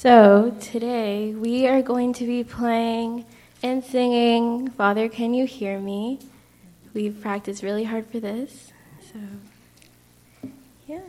[0.00, 3.26] So, today we are going to be playing
[3.64, 6.20] and singing Father, Can You Hear Me?
[6.94, 8.72] We've practiced really hard for this.
[9.12, 9.18] So,
[10.86, 11.00] yeah.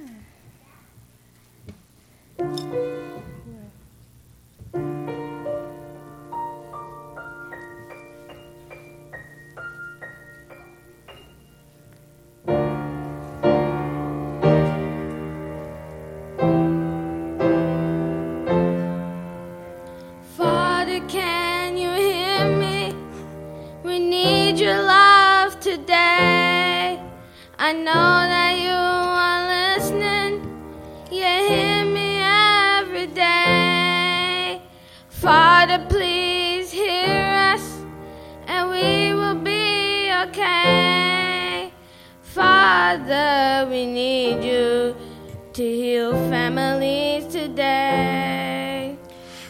[45.59, 48.95] To heal families today.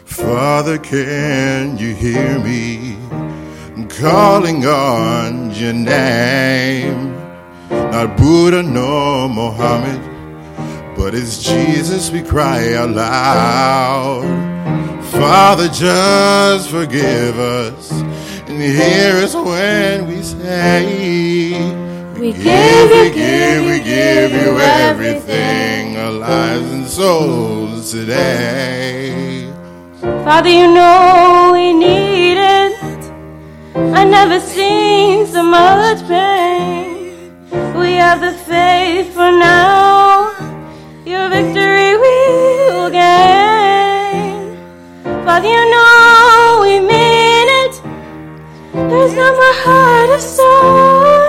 [0.06, 2.98] Father, can you hear me?
[3.76, 7.14] I'm calling on your name.
[7.70, 10.02] Not Buddha nor Mohammed,
[10.98, 14.24] but it's Jesus we cry out loud.
[15.12, 21.29] Father, just forgive us and hear us when we say,
[22.20, 29.50] We give, we give, we give you everything, our lives and souls today.
[30.02, 32.76] Father, you know we need it.
[33.96, 37.32] I never seen so much pain.
[37.80, 40.32] We have the faith for now.
[41.06, 42.16] Your victory we
[42.74, 44.58] will gain.
[45.24, 47.82] Father, you know we mean it.
[48.90, 51.29] There's not more heart of stone.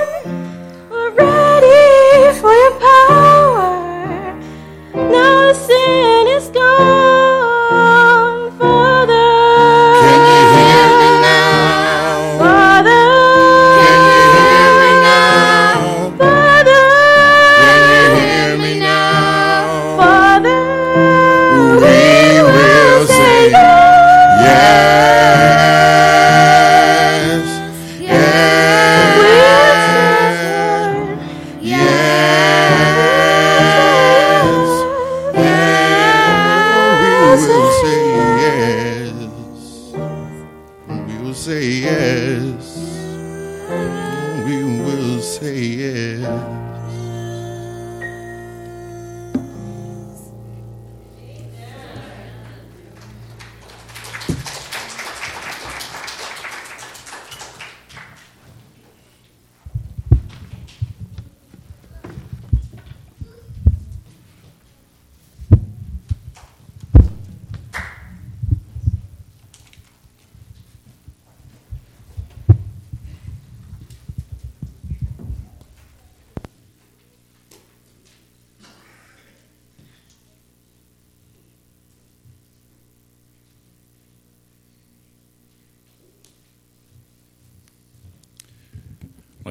[5.69, 6.00] Now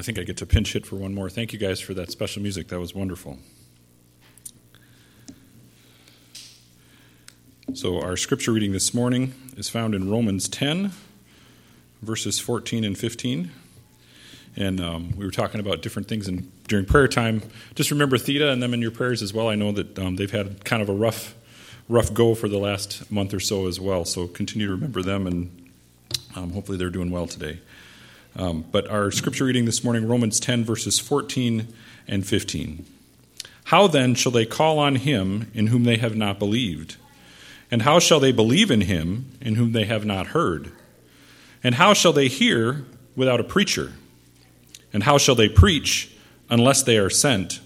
[0.00, 1.28] I think I get to pinch hit for one more.
[1.28, 2.68] Thank you guys for that special music.
[2.68, 3.38] That was wonderful.
[7.74, 10.92] So, our scripture reading this morning is found in Romans 10,
[12.00, 13.50] verses 14 and 15.
[14.56, 17.42] And um, we were talking about different things in, during prayer time.
[17.74, 19.48] Just remember Theta and them in your prayers as well.
[19.48, 21.34] I know that um, they've had kind of a rough,
[21.90, 24.06] rough go for the last month or so as well.
[24.06, 25.70] So continue to remember them, and
[26.36, 27.58] um, hopefully they're doing well today.
[28.36, 31.68] Um, but our scripture reading this morning, Romans 10, verses 14
[32.06, 32.84] and 15.
[33.64, 36.96] How then shall they call on him in whom they have not believed?
[37.70, 40.72] And how shall they believe in him in whom they have not heard?
[41.62, 43.92] And how shall they hear without a preacher?
[44.92, 46.12] And how shall they preach
[46.48, 47.60] unless they are sent?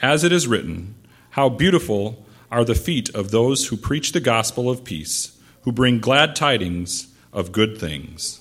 [0.00, 0.94] As it is written,
[1.30, 6.00] How beautiful are the feet of those who preach the gospel of peace, who bring
[6.00, 8.40] glad tidings of good things.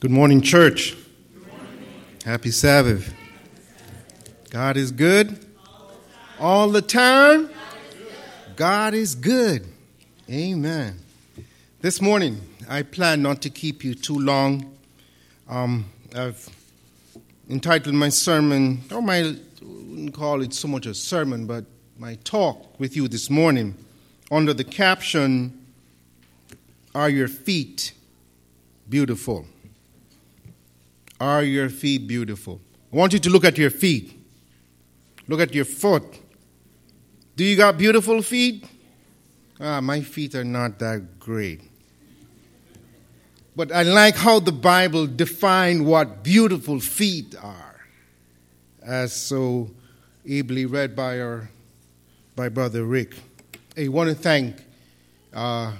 [0.00, 0.96] Good morning, church.
[2.24, 3.12] Happy Sabbath.
[4.48, 5.44] God is good
[6.38, 7.50] all the time.
[8.54, 9.66] God is good.
[10.30, 11.00] Amen.
[11.80, 14.72] This morning, I plan not to keep you too long.
[15.48, 16.48] Um, I've
[17.50, 21.64] entitled my sermon, or my, I wouldn't call it so much a sermon, but
[21.98, 23.74] my talk with you this morning
[24.30, 25.66] under the caption,
[26.94, 27.94] Are Your Feet
[28.88, 29.44] Beautiful?
[31.20, 32.60] Are your feet beautiful?
[32.92, 34.14] I want you to look at your feet.
[35.26, 36.04] Look at your foot.
[37.36, 38.64] Do you got beautiful feet?
[39.60, 41.60] Ah, my feet are not that great.
[43.54, 47.80] But I like how the Bible defined what beautiful feet are,
[48.82, 49.70] as so
[50.24, 51.50] ably read by our
[52.36, 53.16] by Brother Rick.
[53.76, 54.62] I want to thank
[55.34, 55.72] uh,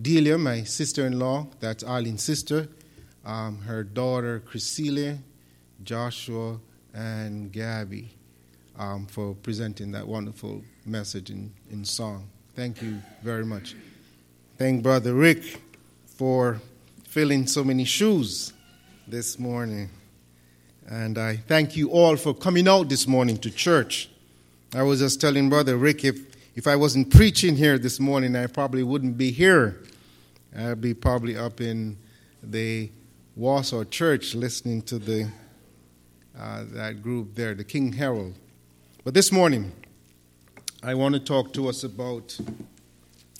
[0.00, 2.68] Delia, my sister-in-law, that's Arlene's sister,
[3.24, 5.18] um, her daughter Chriselia,
[5.84, 6.58] Joshua,
[6.94, 8.10] and Gabby
[8.78, 12.28] um, for presenting that wonderful message in, in song.
[12.54, 13.74] Thank you very much.
[14.58, 15.60] Thank Brother Rick
[16.06, 16.60] for
[17.04, 18.52] filling so many shoes
[19.06, 19.90] this morning.
[20.88, 24.08] And I thank you all for coming out this morning to church.
[24.74, 26.18] I was just telling Brother Rick if,
[26.56, 29.82] if I wasn't preaching here this morning, I probably wouldn't be here.
[30.56, 31.96] I'd be probably up in
[32.42, 32.90] the
[33.34, 35.26] Warsaw Church listening to the,
[36.38, 38.34] uh, that group there, the King Herald.
[39.04, 39.72] But this morning,
[40.82, 42.38] I want to talk to us about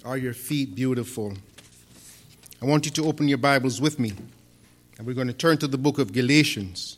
[0.02, 1.34] Are Your Feet Beautiful?
[2.62, 4.14] I want you to open your Bibles with me.
[4.96, 6.96] And we're going to turn to the book of Galatians.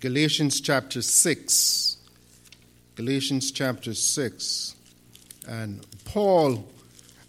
[0.00, 1.98] Galatians chapter 6.
[2.94, 4.76] Galatians chapter 6.
[5.46, 6.66] And Paul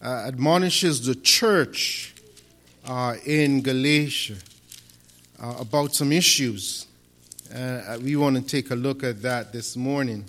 [0.02, 2.14] uh, admonishes the church
[2.86, 4.38] uh, in Galatia
[5.42, 6.86] uh, about some issues.
[7.54, 10.26] Uh, we want to take a look at that this morning.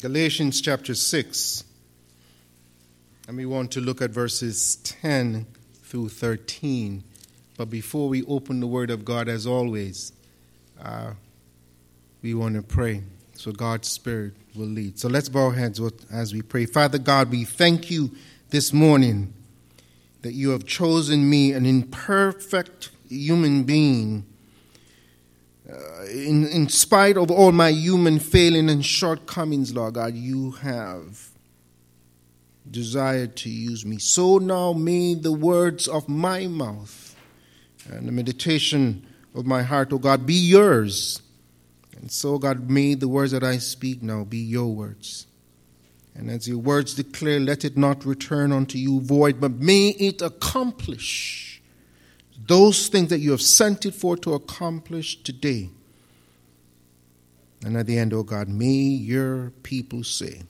[0.00, 1.64] Galatians chapter 6.
[3.26, 5.46] And we want to look at verses 10
[5.82, 7.02] through 13.
[7.56, 10.12] But before we open the Word of God, as always,
[10.80, 11.12] uh,
[12.22, 13.02] we want to pray
[13.38, 14.98] so God's Spirit will lead.
[14.98, 15.80] So let's bow our heads
[16.10, 16.66] as we pray.
[16.66, 18.10] Father God, we thank you
[18.50, 19.32] this morning
[20.22, 24.26] that you have chosen me, an imperfect human being
[25.70, 31.28] uh, in, in spite of all my human failing and shortcomings, Lord God, you have
[32.70, 33.98] desired to use me.
[33.98, 37.14] So now may the words of my mouth
[37.90, 41.20] and the meditation of my heart, O oh God, be yours.
[42.00, 45.26] And so, God, may the words that I speak now be your words.
[46.14, 50.22] And as your words declare, let it not return unto you void, but may it
[50.22, 51.60] accomplish
[52.46, 55.70] those things that you have sent it for to accomplish today.
[57.64, 60.42] And at the end, oh God, may your people say,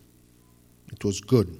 [0.93, 1.59] It was good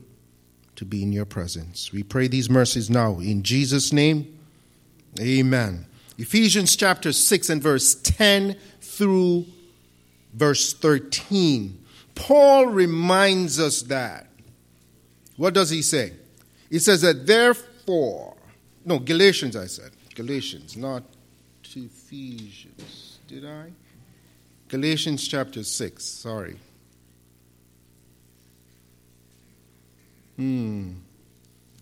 [0.77, 1.93] to be in your presence.
[1.93, 4.39] We pray these mercies now in Jesus' name.
[5.19, 5.87] Amen.
[6.19, 9.47] Ephesians chapter 6 and verse 10 through
[10.39, 11.85] verse 13.
[12.15, 14.29] Paul reminds us that.
[15.37, 16.13] What does he say?
[16.71, 18.37] He says that therefore,
[18.85, 19.93] no, Galatians, I said.
[20.15, 21.03] Galatians, not
[21.65, 23.19] Ephesians.
[23.27, 23.71] Did I?
[24.69, 26.57] Galatians chapter 6, sorry.
[30.37, 30.93] Hmm.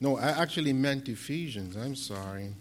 [0.01, 1.77] No, I actually meant Ephesians.
[1.77, 2.53] I'm sorry.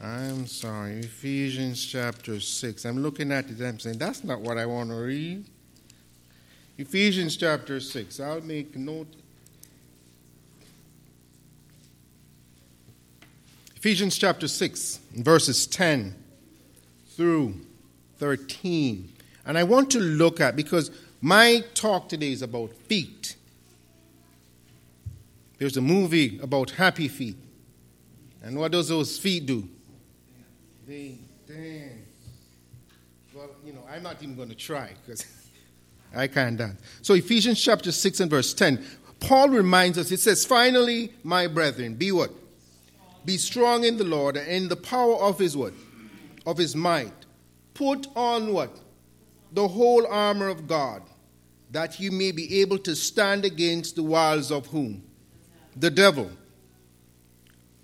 [0.00, 1.00] I'm sorry.
[1.00, 2.84] Ephesians chapter 6.
[2.84, 5.44] I'm looking at it I'm saying, that's not what I want to read.
[6.78, 8.20] Ephesians chapter 6.
[8.20, 9.08] I'll make note
[13.76, 16.14] Ephesians chapter 6, verses 10
[17.10, 17.54] through
[18.18, 19.12] 13.
[19.46, 23.36] And I want to look at, because my talk today is about feet.
[25.58, 27.36] There's a movie about happy feet.
[28.42, 29.68] And what does those feet do?
[30.86, 31.18] They.
[33.34, 35.26] Well, you know, I'm not even going to try because
[36.14, 36.80] I can't dance.
[37.02, 38.84] So, Ephesians chapter 6 and verse 10,
[39.20, 42.30] Paul reminds us, it says, Finally, my brethren, be what?
[43.24, 45.74] Be strong in the Lord and in the power of his what?
[46.46, 47.12] Of his might.
[47.74, 48.78] Put on what?
[49.52, 51.02] The whole armor of God,
[51.72, 55.02] that you may be able to stand against the wiles of whom?
[55.74, 56.30] The devil.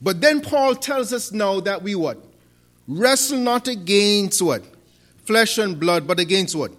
[0.00, 2.31] But then Paul tells us now that we what?
[2.88, 4.62] Wrestle not against what?
[5.24, 6.72] Flesh and blood, but against what?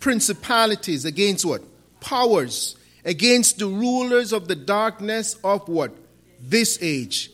[0.00, 1.62] Principalities, against what?
[2.00, 5.92] Powers, against the rulers of the darkness of what?
[6.40, 7.30] This age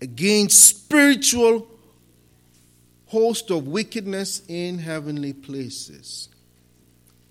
[0.00, 1.66] against spiritual
[3.06, 6.28] host of wickedness in heavenly places.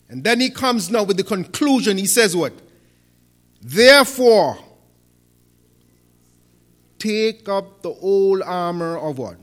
[0.10, 1.98] And then he comes now with the conclusion.
[1.98, 2.53] He says, What?
[3.62, 4.58] Therefore,
[6.98, 9.38] take up the whole armor of what?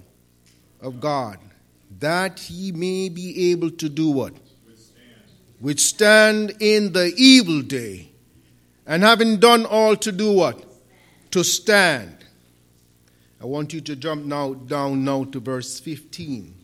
[0.87, 1.39] Of God.
[1.99, 4.35] that ye may be able to do what?
[5.61, 8.11] Withstand in the evil day.
[8.87, 10.65] And having done all to do what?
[11.33, 12.19] To stand.
[13.41, 16.55] I want you to jump now down now to verse 15.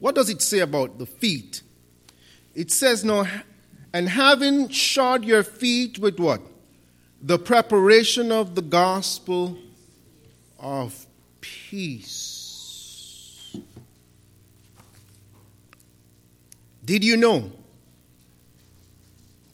[0.00, 1.62] What does it say about the feet?
[2.54, 3.26] It says now,
[3.92, 6.40] and having shod your feet with what?
[7.22, 9.56] The preparation of the gospel
[10.58, 11.06] of
[11.40, 12.35] peace.
[16.86, 17.50] Did you know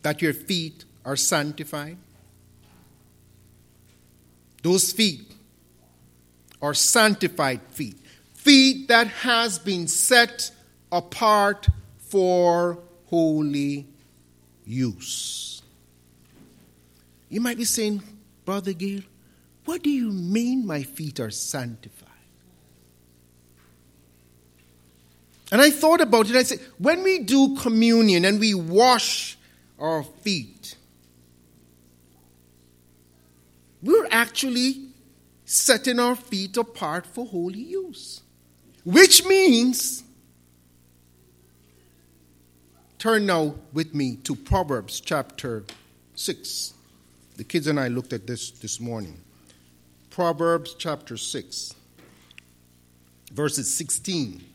[0.02, 1.96] that your feet are sanctified?
[4.62, 5.32] Those feet
[6.60, 7.96] are sanctified feet,
[8.34, 10.50] feet that has been set
[10.92, 11.66] apart
[11.98, 13.86] for holy
[14.66, 15.62] use.
[17.30, 18.02] You might be saying,
[18.44, 19.00] Brother Gail,
[19.64, 22.01] what do you mean my feet are sanctified?
[25.52, 26.34] And I thought about it.
[26.34, 29.36] I said, when we do communion and we wash
[29.78, 30.76] our feet,
[33.82, 34.88] we're actually
[35.44, 38.22] setting our feet apart for holy use.
[38.84, 40.02] Which means,
[42.98, 45.64] turn now with me to Proverbs chapter
[46.14, 46.72] 6.
[47.36, 49.20] The kids and I looked at this this morning.
[50.08, 51.74] Proverbs chapter 6,
[53.34, 54.46] verses 16.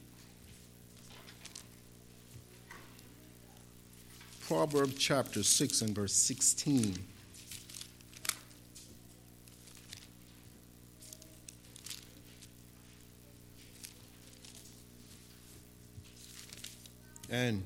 [4.47, 6.97] Proverbs chapter 6 and verse 16.
[17.29, 17.61] And,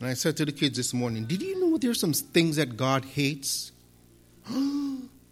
[0.00, 2.76] and I said to the kids this morning, Did you know there's some things that
[2.76, 3.72] God hates?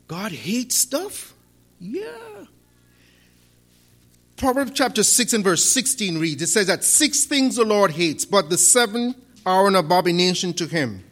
[0.08, 1.34] God hates stuff?
[1.78, 2.06] Yeah.
[4.38, 8.24] Proverbs chapter 6 and verse 16 reads It says that six things the Lord hates,
[8.24, 9.14] but the seven
[9.46, 11.04] are an abomination to him.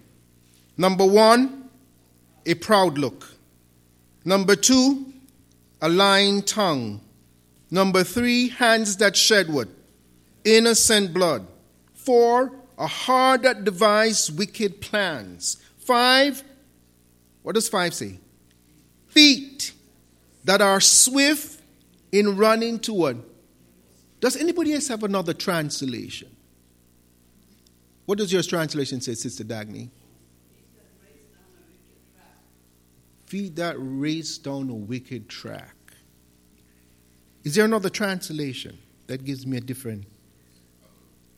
[0.77, 1.69] Number one,
[2.47, 3.29] a proud look.
[4.25, 5.13] Number two,
[5.81, 7.01] a lying tongue.
[7.71, 9.69] Number three, hands that shed what?
[10.45, 11.47] Innocent blood.
[11.95, 15.63] Four, a heart that devises wicked plans.
[15.79, 16.43] Five,
[17.43, 18.19] what does five say?
[19.09, 19.73] Feet
[20.45, 21.61] that are swift
[22.11, 23.23] in running toward.
[24.21, 26.32] Does anybody else have another translation?
[28.05, 29.89] What does your translation say, Sister Dagny?
[33.27, 35.75] Feet that race down a wicked track.
[37.45, 40.05] Is there another translation that gives me a different?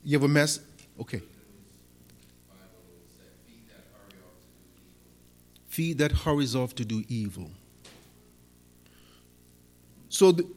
[0.03, 0.61] You have a mess?
[1.01, 1.23] Okay.
[5.69, 7.51] Feet that hurries off to do evil.
[10.09, 10.49] So, the,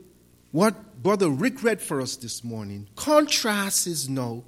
[0.52, 4.44] what Brother Rick read for us this morning contrasts now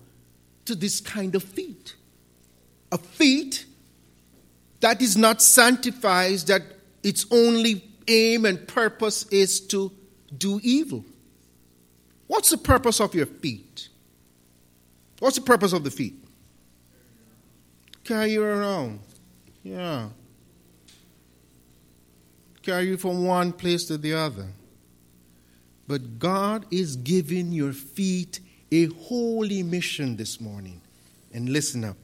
[0.70, 1.96] to this kind of feet.
[2.92, 3.66] A feet
[4.82, 6.62] that is not sanctified, that
[7.02, 9.92] its only aim and purpose is to
[10.38, 11.04] do evil.
[12.28, 13.90] What's the purpose of your feet?
[15.18, 16.24] What's the purpose of the feet?
[18.04, 19.00] Carry you around.
[19.64, 20.10] Yeah.
[22.62, 24.50] Carry you from one place to the other.
[25.88, 28.40] But God is giving your feet
[28.72, 30.82] a holy mission this morning.
[31.34, 31.98] And listen up.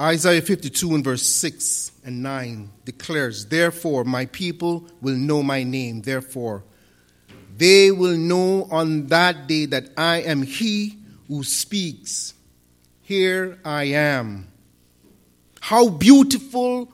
[0.00, 6.02] Isaiah 52 and verse 6 and 9 declares, Therefore, my people will know my name.
[6.02, 6.62] Therefore,
[7.56, 12.34] they will know on that day that I am he who speaks.
[13.02, 14.48] Here I am.
[15.60, 16.92] How beautiful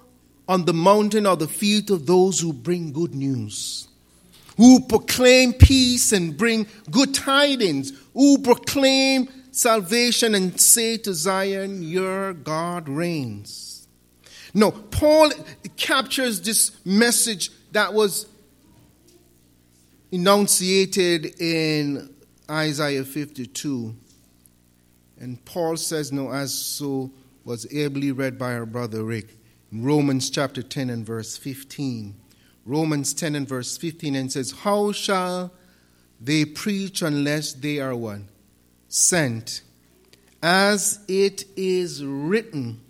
[0.48, 3.88] on the mountain are the feet of those who bring good news
[4.56, 12.32] who proclaim peace and bring good tidings, who proclaim salvation and say to Zion, Your
[12.32, 13.86] God reigns.
[14.52, 15.32] No, Paul
[15.76, 18.26] captures this message that was
[20.12, 22.14] enunciated in
[22.48, 23.96] Isaiah 52.
[25.18, 27.10] And Paul says, No, as so
[27.44, 29.36] was ably read by our brother Rick,
[29.72, 32.14] in Romans chapter 10 and verse 15.
[32.66, 35.52] Romans 10 and verse 15 and says, How shall
[36.20, 38.28] they preach unless they are one?
[38.88, 39.62] Sent.
[40.42, 42.80] As it is written,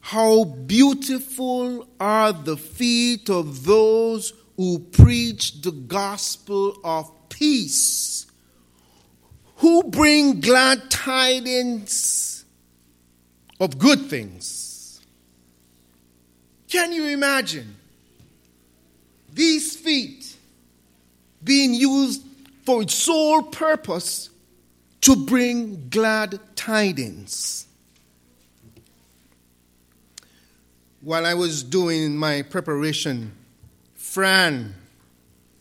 [0.00, 8.26] How beautiful are the feet of those who preach the gospel of peace,
[9.56, 12.44] who bring glad tidings
[13.60, 15.00] of good things.
[16.68, 17.75] Can you imagine?
[19.36, 20.34] These feet
[21.44, 22.22] being used
[22.64, 24.30] for its sole purpose
[25.02, 27.66] to bring glad tidings.
[31.02, 33.32] While I was doing my preparation,
[33.94, 34.74] Fran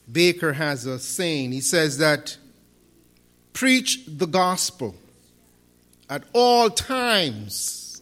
[0.10, 1.52] Baker has a saying.
[1.52, 2.38] He says that
[3.52, 4.96] preach the gospel
[6.10, 8.02] at all times,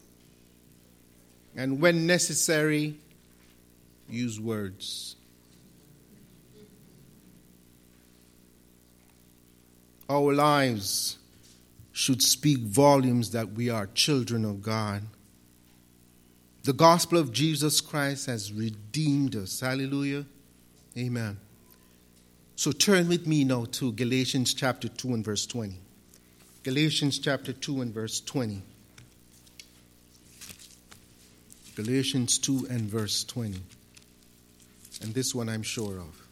[1.56, 2.96] and when necessary,
[4.08, 5.15] use words.
[10.10, 11.18] Our lives
[11.92, 15.04] should speak volumes that we are children of God.
[16.64, 19.60] The gospel of Jesus Christ has redeemed us.
[19.60, 20.26] Hallelujah.
[20.98, 21.38] Amen.
[22.56, 25.76] So turn with me now to Galatians chapter 2 and verse 20.
[26.64, 28.62] Galatians chapter 2 and verse 20.
[31.76, 33.60] Galatians 2 and verse 20.
[35.02, 36.23] And this one I'm sure of.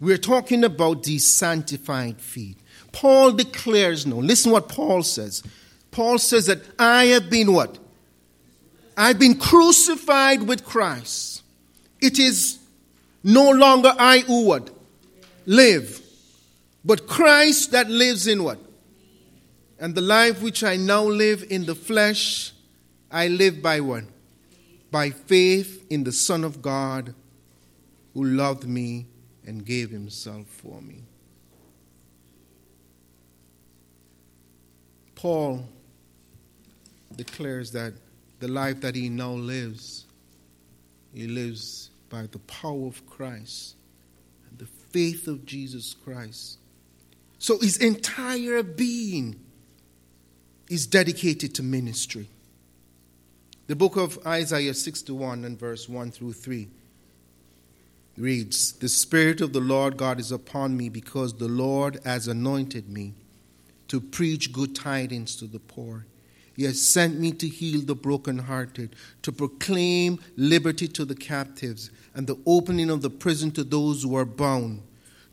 [0.00, 2.58] We're talking about the sanctified feet.
[2.92, 4.18] Paul declares no.
[4.18, 5.42] Listen what Paul says.
[5.90, 7.78] Paul says that I have been what?
[8.96, 11.42] I've been crucified with Christ.
[12.00, 12.58] It is
[13.24, 14.70] no longer I who what?
[15.46, 16.00] Live.
[16.84, 18.58] But Christ that lives in what?
[19.80, 22.52] And the life which I now live in the flesh,
[23.10, 24.04] I live by what?
[24.90, 27.14] By faith in the Son of God
[28.14, 29.06] who loved me
[29.48, 31.02] and gave himself for me.
[35.14, 35.66] Paul
[37.16, 37.94] declares that
[38.40, 40.04] the life that he now lives,
[41.14, 43.76] he lives by the power of Christ
[44.50, 46.58] and the faith of Jesus Christ.
[47.38, 49.40] So his entire being
[50.68, 52.28] is dedicated to ministry.
[53.66, 56.68] The book of Isaiah 61 and verse 1 through 3
[58.18, 62.88] reads The Spirit of the Lord God is upon me because the Lord has anointed
[62.88, 63.14] me
[63.88, 66.04] to preach good tidings to the poor.
[66.54, 72.26] He has sent me to heal the brokenhearted, to proclaim liberty to the captives, and
[72.26, 74.82] the opening of the prison to those who are bound,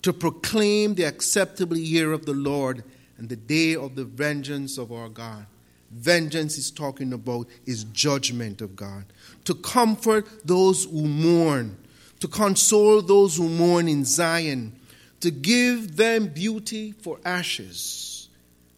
[0.04, 2.84] to proclaim the acceptable year of the Lord
[3.17, 5.48] and the day of the vengeance of our God.
[5.91, 9.06] Vengeance is talking about is judgment of God.
[9.45, 11.78] To comfort those who mourn,
[12.25, 14.75] to console those who mourn in Zion,
[15.19, 18.29] to give them beauty for ashes,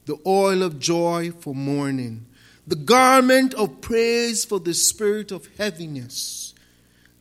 [0.06, 2.26] the oil of joy for mourning
[2.68, 6.54] the garment of praise for the spirit of heaviness,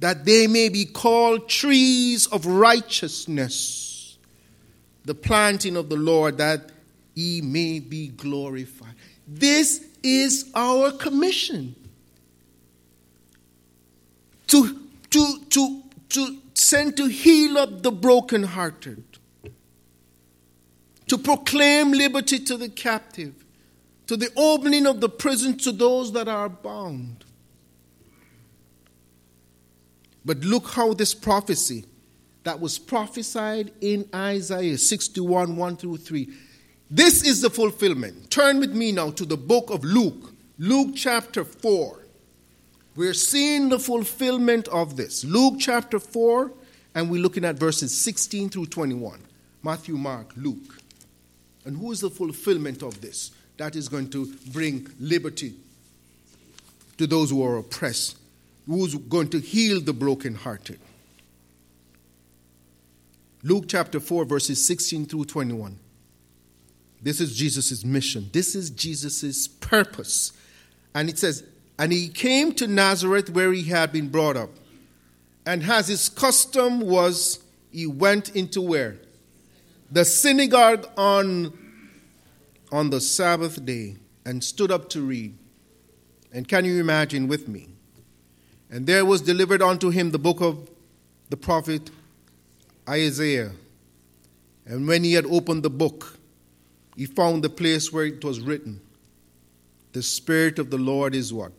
[0.00, 4.18] that they may be called trees of righteousness,
[5.04, 6.72] the planting of the Lord, that
[7.14, 8.96] he may be glorified.
[9.28, 11.76] This is our commission.
[14.48, 19.04] To, to, to, to send to heal up the brokenhearted,
[21.08, 23.44] to proclaim liberty to the captive,
[24.06, 27.24] to the opening of the prison to those that are bound.
[30.24, 31.84] But look how this prophecy
[32.42, 36.28] that was prophesied in Isaiah 61 1 through 3.
[36.90, 38.30] This is the fulfillment.
[38.30, 42.05] Turn with me now to the book of Luke, Luke chapter 4.
[42.96, 45.24] We're seeing the fulfillment of this.
[45.24, 46.50] Luke chapter 4,
[46.94, 49.20] and we're looking at verses 16 through 21.
[49.62, 50.80] Matthew, Mark, Luke.
[51.64, 53.32] And who is the fulfillment of this?
[53.56, 55.54] that is going to bring liberty
[56.98, 58.18] to those who are oppressed,
[58.66, 60.78] who's going to heal the brokenhearted.
[63.42, 65.78] Luke chapter 4, verses 16 through 21.
[67.00, 68.28] This is Jesus' mission.
[68.32, 70.32] This is Jesus' purpose.
[70.94, 71.44] And it says,
[71.78, 74.50] And he came to Nazareth where he had been brought up.
[75.44, 78.96] And as his custom was, he went into where?
[79.90, 81.56] The synagogue on
[82.72, 85.36] on the Sabbath day and stood up to read.
[86.32, 87.68] And can you imagine with me?
[88.70, 90.68] And there was delivered unto him the book of
[91.30, 91.90] the prophet
[92.88, 93.52] Isaiah.
[94.66, 96.18] And when he had opened the book,
[96.96, 98.80] he found the place where it was written
[99.92, 101.52] The Spirit of the Lord is what?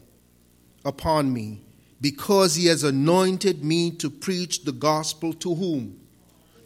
[0.86, 1.62] Upon me,
[2.00, 6.00] because he has anointed me to preach the gospel to whom?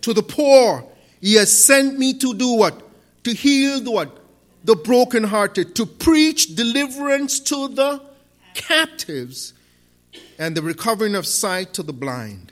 [0.02, 0.86] To the poor.
[1.19, 2.82] He has sent me to do what?
[3.24, 4.21] To heal the what?
[4.63, 8.02] the brokenhearted, to preach deliverance to the
[8.54, 9.54] captives,
[10.38, 12.52] and the recovering of sight to the blind,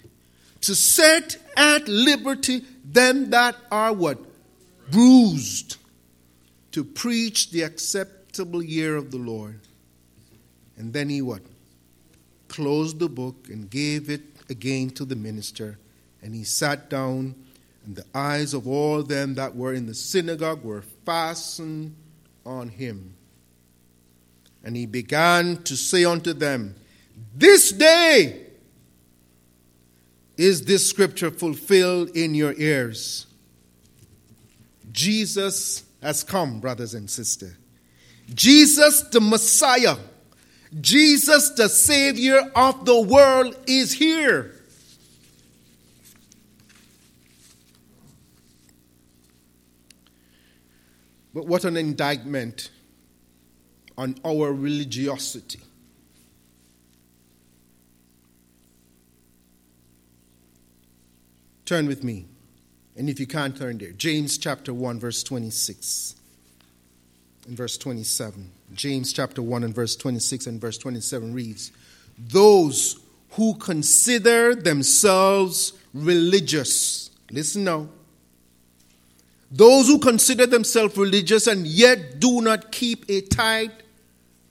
[0.62, 4.19] to set at liberty them that are what?
[4.89, 5.78] Bruised,
[6.72, 9.60] to preach the acceptable year of the Lord.
[10.80, 11.42] And then he what?
[12.50, 15.78] closed the book, and gave it again to the minister.
[16.22, 17.36] And he sat down,
[17.86, 21.96] and the eyes of all them that were in the synagogue were fastened
[22.46, 23.13] on him.
[24.63, 26.76] And he began to say unto them,
[27.34, 28.48] This day
[30.36, 33.28] is this scripture fulfilled in your ears.
[34.92, 37.56] Jesus has come, brothers and sisters.
[38.34, 39.96] Jesus, the Messiah,
[40.79, 44.53] Jesus, the Savior of the world, is here.
[51.34, 52.69] But what an indictment
[53.97, 55.60] on our religiosity.
[61.65, 62.25] Turn with me.
[62.95, 66.18] And if you can't turn there, James chapter 1, verse 26
[67.47, 68.52] and verse 27.
[68.73, 71.71] James chapter 1 and verse 26 and verse 27 reads
[72.17, 72.99] Those
[73.32, 77.89] who consider themselves religious, listen now.
[79.52, 83.71] Those who consider themselves religious and yet do not keep a tight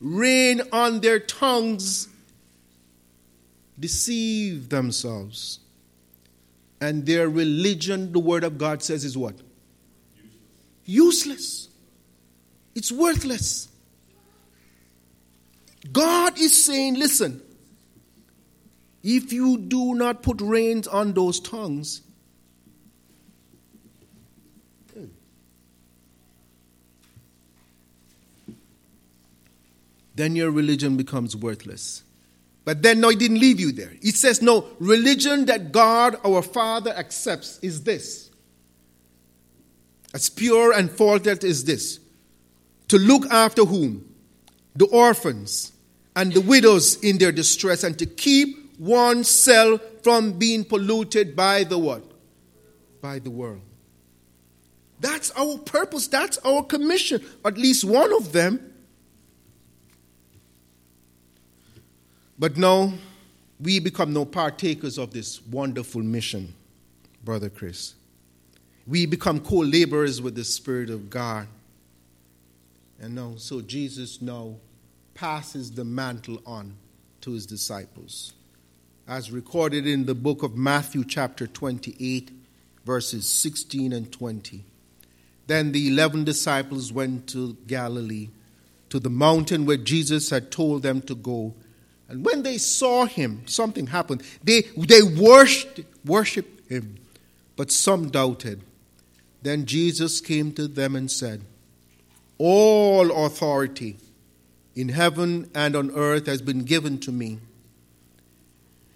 [0.00, 2.08] rein on their tongues
[3.78, 5.60] deceive themselves.
[6.80, 9.34] And their religion, the Word of God says, is what?
[10.84, 11.67] Useless.
[12.78, 13.66] It's worthless.
[15.90, 17.42] God is saying, listen,
[19.02, 22.02] if you do not put reins on those tongues,
[30.14, 32.04] then your religion becomes worthless.
[32.64, 33.92] But then, no, he didn't leave you there.
[34.00, 38.30] He says, no, religion that God our Father accepts is this.
[40.14, 41.98] As pure and faultless is this
[42.88, 44.04] to look after whom?
[44.76, 45.72] The orphans
[46.16, 51.78] and the widows in their distress, and to keep oneself from being polluted by the
[51.78, 52.02] what?
[53.00, 53.60] By the world.
[55.00, 56.08] That's our purpose.
[56.08, 57.24] That's our commission.
[57.44, 58.74] At least one of them.
[62.38, 62.94] But no,
[63.60, 66.54] we become no partakers of this wonderful mission,
[67.24, 67.94] Brother Chris.
[68.86, 71.48] We become co laborers with the Spirit of God.
[73.00, 74.56] And now, so Jesus now
[75.14, 76.76] passes the mantle on
[77.20, 78.32] to his disciples.
[79.06, 82.30] As recorded in the book of Matthew, chapter 28,
[82.84, 84.64] verses 16 and 20.
[85.46, 88.28] Then the eleven disciples went to Galilee,
[88.90, 91.54] to the mountain where Jesus had told them to go.
[92.08, 94.22] And when they saw him, something happened.
[94.42, 96.96] They, they worshiped, worshiped him,
[97.56, 98.62] but some doubted.
[99.42, 101.42] Then Jesus came to them and said,
[102.38, 103.96] All authority
[104.74, 107.38] in heaven and on earth has been given to me.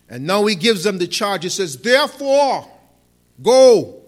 [0.09, 1.43] And now he gives them the charge.
[1.43, 2.71] He says, Therefore,
[3.43, 4.03] go.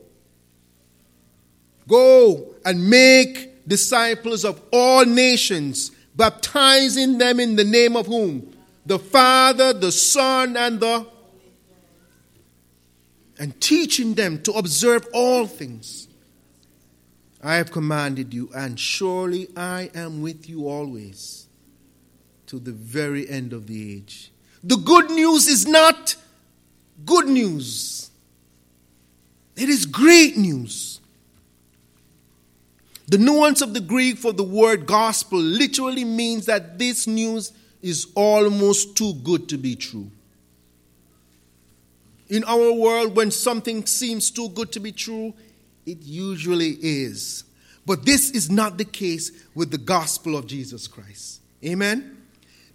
[1.89, 8.55] Go and make disciples of all nations, baptizing them in the name of whom?
[8.87, 11.07] The Father, the Son, and the
[13.39, 16.04] and teaching them to observe all things
[17.45, 21.47] I have commanded you, and surely I am with you always
[22.47, 24.33] to the very end of the age.
[24.63, 26.17] The good news is not
[27.05, 28.11] good news,
[29.57, 31.01] it is great news.
[33.07, 37.53] The nuance of the Greek for the word gospel literally means that this news
[37.83, 40.11] is almost too good to be true.
[42.31, 45.35] In our world, when something seems too good to be true,
[45.87, 47.45] it usually is.
[47.87, 51.41] But this is not the case with the gospel of Jesus Christ.
[51.65, 52.23] Amen?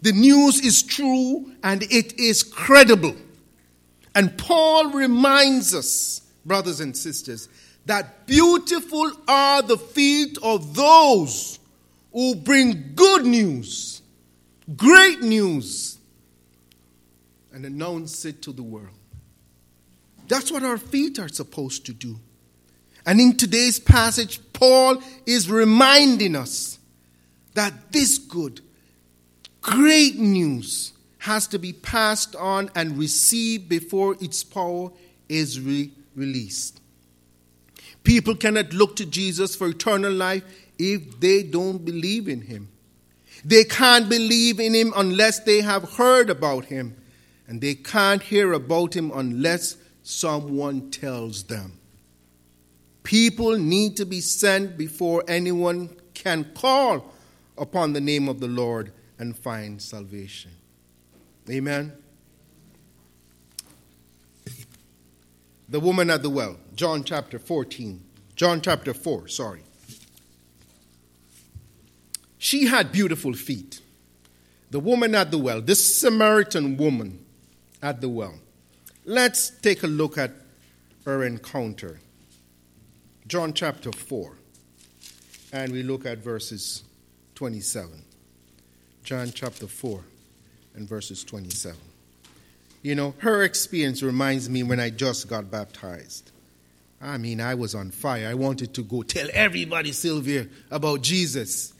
[0.02, 3.16] The news is true and it is credible.
[4.14, 7.48] And Paul reminds us, brothers and sisters,
[7.86, 11.58] that beautiful are the feet of those
[12.12, 14.02] who bring good news,
[14.76, 15.98] great news,
[17.52, 18.94] and announce it to the world.
[20.28, 22.18] That's what our feet are supposed to do.
[23.06, 26.78] And in today's passage, Paul is reminding us
[27.54, 28.60] that this good,
[29.60, 34.90] great news has to be passed on and received before its power
[35.28, 36.80] is re- released.
[38.04, 40.42] People cannot look to Jesus for eternal life
[40.78, 42.68] if they don't believe in him.
[43.44, 46.96] They can't believe in him unless they have heard about him.
[47.46, 51.79] And they can't hear about him unless someone tells them.
[53.10, 57.12] People need to be sent before anyone can call
[57.58, 60.52] upon the name of the Lord and find salvation.
[61.50, 61.92] Amen.
[65.68, 68.00] The woman at the well, John chapter 14,
[68.36, 69.62] John chapter 4, sorry.
[72.38, 73.80] She had beautiful feet.
[74.70, 77.24] The woman at the well, this Samaritan woman
[77.82, 78.38] at the well.
[79.04, 80.30] Let's take a look at
[81.04, 81.98] her encounter.
[83.30, 84.32] John chapter 4,
[85.52, 86.82] and we look at verses
[87.36, 88.02] 27.
[89.04, 90.02] John chapter 4
[90.74, 91.78] and verses 27.
[92.82, 96.32] You know, her experience reminds me when I just got baptized.
[97.00, 98.26] I mean, I was on fire.
[98.26, 101.72] I wanted to go tell everybody, Sylvia, about Jesus.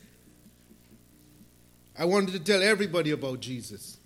[1.99, 3.97] I wanted to tell everybody about Jesus.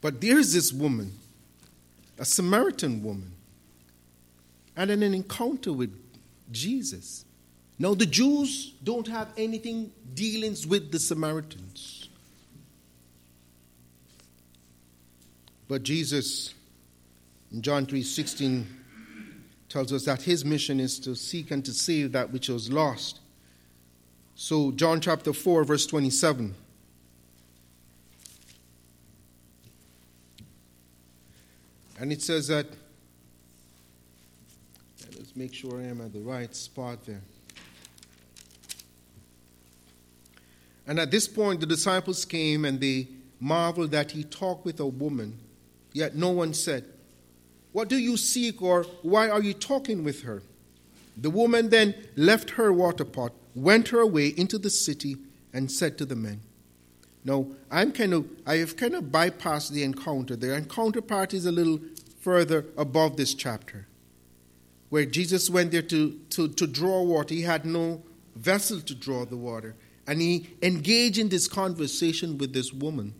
[0.00, 1.14] But there's this woman,
[2.16, 3.32] a Samaritan woman,
[4.76, 5.94] and an encounter with
[6.52, 7.24] Jesus.
[7.78, 12.08] Now, the Jews don't have anything dealings with the Samaritans.
[15.68, 16.54] But Jesus,
[17.52, 18.66] in John 3 16,
[19.68, 23.20] tells us that his mission is to seek and to save that which was lost.
[24.34, 26.54] So, John chapter 4, verse 27.
[31.98, 32.66] And it says that,
[35.36, 37.22] make sure I am at the right spot there.
[40.86, 43.08] And at this point, the disciples came and they
[43.40, 45.38] marveled that he talked with a woman,
[45.92, 46.84] yet no one said,
[47.72, 50.42] What do you seek, or why are you talking with her?
[51.16, 55.16] The woman then left her water pot, went her way into the city,
[55.52, 56.40] and said to the men,
[57.24, 60.36] Now, I'm kind of, I have kind of bypassed the encounter.
[60.36, 61.80] The encounter part is a little
[62.20, 63.86] further above this chapter,
[64.96, 67.34] where Jesus went there to, to, to draw water.
[67.34, 68.02] He had no
[68.34, 73.12] vessel to draw the water and he engaged in this conversation with this woman.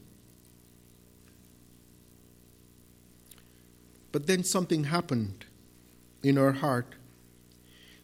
[4.10, 5.44] But then something happened
[6.22, 6.94] in her heart.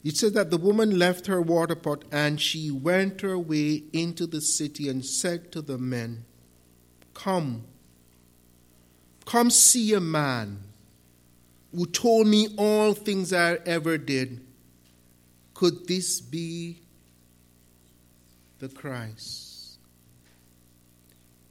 [0.03, 4.27] It said that the woman left her water pot and she went her way into
[4.27, 6.25] the city and said to the men,
[7.15, 7.63] Come,
[9.25, 10.59] come see a man
[11.73, 14.45] who told me all things I ever did.
[15.53, 16.83] Could this be
[18.63, 19.77] the Christ.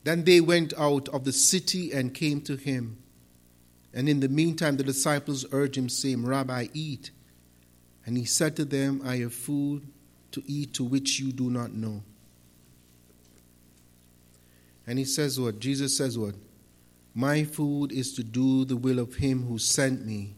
[0.02, 2.98] Then they went out of the city and came to him.
[3.92, 7.10] And in the meantime, the disciples urged him, saying, Rabbi, eat.
[8.06, 9.86] And he said to them, I have food
[10.32, 12.02] to eat to which you do not know.
[14.86, 15.60] And he says what?
[15.60, 16.34] Jesus says what?
[17.14, 20.34] My food is to do the will of him who sent me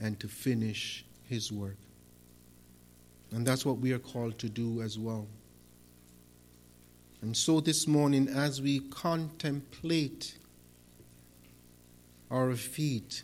[0.00, 1.76] and to finish his work.
[3.30, 5.26] And that's what we are called to do as well.
[7.22, 10.34] And so this morning, as we contemplate
[12.30, 13.22] our feet,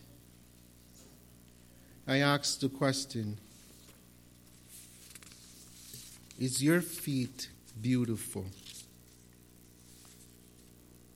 [2.07, 3.39] I ask the question
[6.39, 7.49] Is your feet
[7.83, 8.47] beautiful?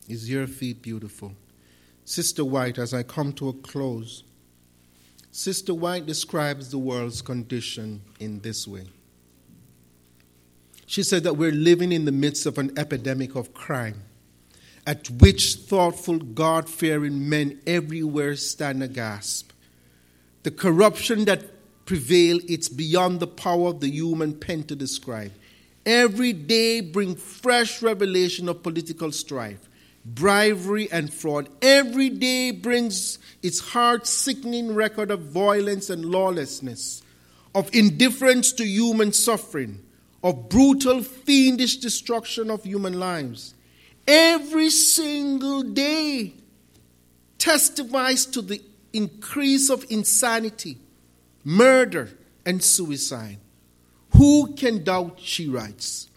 [0.08, 1.32] Is your feet beautiful?
[2.12, 4.22] Sister White, as I come to a close,
[5.30, 8.84] Sister White describes the world's condition in this way.
[10.84, 14.02] She said that we're living in the midst of an epidemic of crime,
[14.86, 19.50] at which thoughtful, God fearing men everywhere stand aghast.
[20.42, 25.32] The corruption that prevail, it's beyond the power of the human pen to describe.
[25.86, 29.66] Every day bring fresh revelation of political strife,
[30.04, 31.48] bribery, and fraud.
[31.60, 37.02] Every day brings its heart sickening record of violence and lawlessness,
[37.54, 39.82] of indifference to human suffering
[40.22, 43.54] of brutal, fiendish destruction of human lives.
[44.06, 46.34] Every single day
[47.38, 48.62] testifies to the
[48.92, 50.78] increase of insanity,
[51.44, 52.10] murder,
[52.46, 53.38] and suicide.
[54.16, 56.08] Who can doubt, she writes,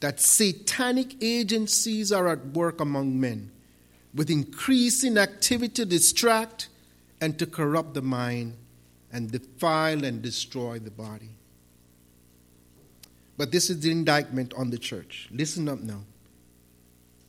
[0.00, 3.50] that satanic agencies are at work among men
[4.14, 6.68] with increasing activity to distract
[7.20, 8.54] and to corrupt the mind
[9.12, 11.30] and defile and destroy the body?
[13.36, 15.28] But this is the indictment on the church.
[15.30, 16.00] Listen up now.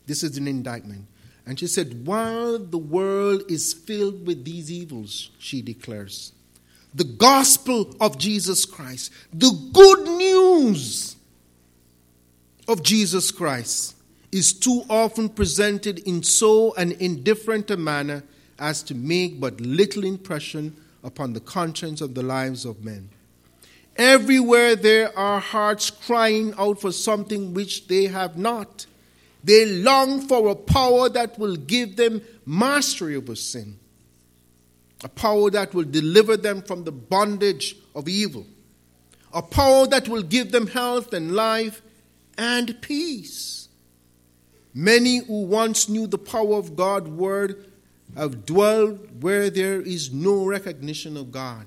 [0.08, 1.06] This is an indictment.
[1.46, 6.34] And she said, While the world is filled with these evils, she declares,
[6.94, 11.16] the gospel of Jesus Christ, the good news
[12.70, 13.96] of Jesus Christ,
[14.32, 18.24] is too often presented in so an indifferent a manner
[18.60, 23.10] as to make but little impression upon the conscience of the lives of men.
[23.98, 28.86] Everywhere there are hearts crying out for something which they have not.
[29.44, 33.80] They long for a power that will give them mastery over sin.
[35.04, 38.46] a power that will deliver them from the bondage of evil,
[39.34, 41.82] a power that will give them health and life
[42.39, 43.67] and peace.
[44.73, 47.65] Many who once knew the power of God's word
[48.15, 51.65] have dwelled where there is no recognition of God,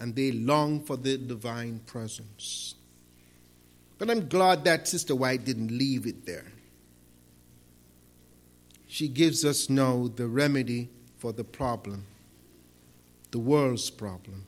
[0.00, 2.74] and they long for the divine presence.
[3.98, 6.46] But I'm glad that Sister White didn't leave it there.
[8.86, 12.06] She gives us now the remedy for the problem,
[13.30, 14.46] the world's problem.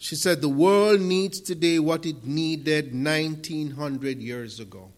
[0.00, 4.90] She said the world needs today what it needed 1900 years ago.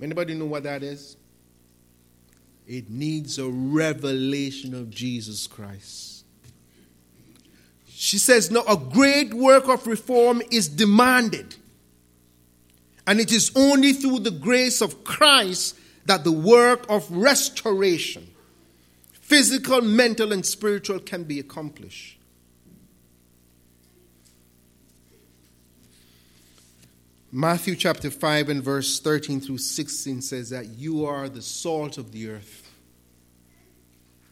[0.00, 1.16] Anybody know what that is?
[2.66, 6.26] It needs a revelation of Jesus Christ.
[7.88, 11.56] She says, No, a great work of reform is demanded.
[13.06, 18.28] And it is only through the grace of Christ that the work of restoration,
[19.12, 22.19] physical, mental, and spiritual, can be accomplished.
[27.32, 32.10] Matthew chapter 5 and verse 13 through 16 says that you are the salt of
[32.10, 32.68] the earth.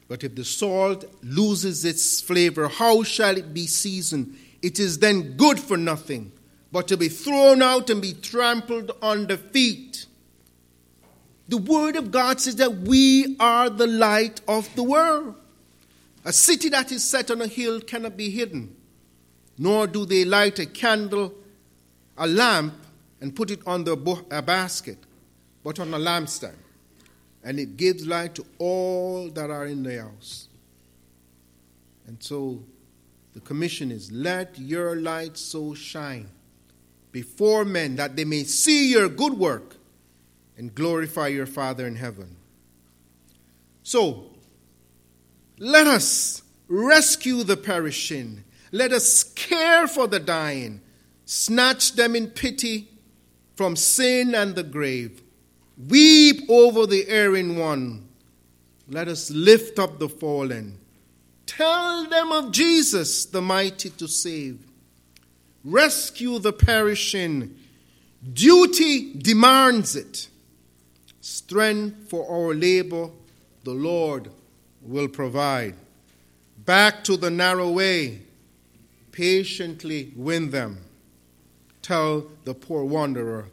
[0.08, 4.36] But if the salt loses its flavor, how shall it be seasoned?
[4.62, 6.32] It is then good for nothing,
[6.72, 10.06] but to be thrown out and be trampled under feet.
[11.46, 15.36] The Word of God says that we are the light of the world.
[16.24, 18.74] A city that is set on a hill cannot be hidden,
[19.56, 21.32] nor do they light a candle,
[22.16, 22.74] a lamp,
[23.20, 23.96] and put it on the
[24.30, 24.98] a uh, basket,
[25.64, 26.56] but on a lampstand,
[27.42, 30.48] and it gives light to all that are in the house.
[32.06, 32.62] And so
[33.34, 36.28] the commission is let your light so shine
[37.12, 39.76] before men that they may see your good work
[40.56, 42.36] and glorify your Father in heaven.
[43.82, 44.26] So,
[45.58, 48.44] let us rescue the perishing.
[48.72, 50.80] Let us care for the dying.
[51.24, 52.88] Snatch them in pity
[53.58, 55.20] from sin and the grave.
[55.88, 58.08] Weep over the erring one.
[58.88, 60.78] Let us lift up the fallen.
[61.44, 64.64] Tell them of Jesus, the mighty to save.
[65.64, 67.56] Rescue the perishing.
[68.32, 70.28] Duty demands it.
[71.20, 73.10] Strength for our labor,
[73.64, 74.30] the Lord
[74.82, 75.74] will provide.
[76.64, 78.22] Back to the narrow way.
[79.10, 80.84] Patiently win them
[81.88, 83.46] tell the poor wanderer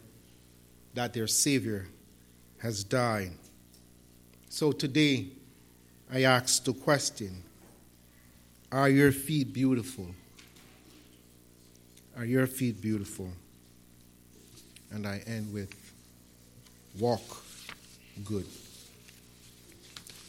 [0.92, 1.86] that their Savior
[2.58, 3.32] has died.
[4.50, 5.28] So today,
[6.12, 7.42] I ask the question
[8.70, 10.08] Are your feet beautiful?
[12.14, 13.30] Are your feet beautiful?
[14.90, 15.74] And I end with
[16.98, 17.42] walk
[18.22, 18.46] good.